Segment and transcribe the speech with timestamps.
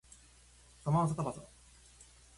[0.83, 1.43] サマンサタバサ